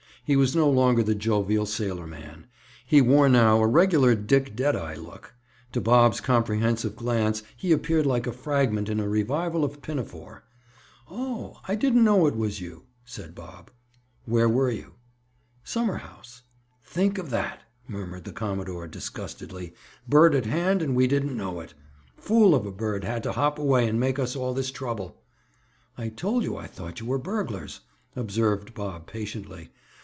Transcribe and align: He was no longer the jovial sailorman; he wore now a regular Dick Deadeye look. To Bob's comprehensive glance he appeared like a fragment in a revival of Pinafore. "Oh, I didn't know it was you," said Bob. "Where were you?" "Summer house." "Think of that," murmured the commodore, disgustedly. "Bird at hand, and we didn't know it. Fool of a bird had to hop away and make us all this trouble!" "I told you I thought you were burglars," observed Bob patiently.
He 0.23 0.35
was 0.35 0.55
no 0.55 0.69
longer 0.69 1.01
the 1.03 1.15
jovial 1.15 1.65
sailorman; 1.65 2.45
he 2.85 3.01
wore 3.01 3.27
now 3.27 3.57
a 3.59 3.67
regular 3.67 4.13
Dick 4.15 4.55
Deadeye 4.55 4.93
look. 4.93 5.33
To 5.73 5.81
Bob's 5.81 6.21
comprehensive 6.21 6.95
glance 6.95 7.41
he 7.57 7.71
appeared 7.73 8.05
like 8.05 8.27
a 8.27 8.31
fragment 8.31 8.87
in 8.87 8.99
a 9.01 9.09
revival 9.09 9.65
of 9.65 9.81
Pinafore. 9.81 10.43
"Oh, 11.09 11.59
I 11.67 11.73
didn't 11.75 12.03
know 12.05 12.27
it 12.27 12.35
was 12.35 12.61
you," 12.61 12.83
said 13.03 13.33
Bob. 13.33 13.71
"Where 14.25 14.47
were 14.47 14.69
you?" 14.69 14.93
"Summer 15.63 15.97
house." 15.97 16.43
"Think 16.85 17.17
of 17.17 17.29
that," 17.31 17.63
murmured 17.87 18.23
the 18.23 18.31
commodore, 18.31 18.87
disgustedly. 18.87 19.73
"Bird 20.07 20.33
at 20.35 20.45
hand, 20.45 20.81
and 20.83 20.95
we 20.95 21.07
didn't 21.07 21.35
know 21.35 21.59
it. 21.61 21.73
Fool 22.15 22.53
of 22.55 22.65
a 22.67 22.71
bird 22.71 23.03
had 23.03 23.23
to 23.23 23.33
hop 23.33 23.57
away 23.59 23.87
and 23.87 23.99
make 23.99 24.19
us 24.19 24.35
all 24.35 24.53
this 24.53 24.71
trouble!" 24.71 25.23
"I 25.97 26.09
told 26.09 26.43
you 26.43 26.55
I 26.55 26.67
thought 26.67 26.99
you 27.01 27.07
were 27.07 27.17
burglars," 27.17 27.81
observed 28.15 28.73
Bob 28.75 29.07
patiently. 29.07 29.71